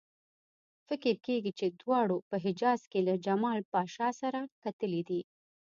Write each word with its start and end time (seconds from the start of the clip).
فکر 0.87 1.15
کېږي 1.25 1.51
چې 1.59 1.65
دواړو 1.81 2.17
په 2.29 2.35
حجاز 2.45 2.79
کې 2.91 2.99
له 3.07 3.13
جمال 3.25 3.59
پاشا 3.73 4.09
سره 4.21 4.39
کتلي 4.63 5.01
دي. 5.09 5.21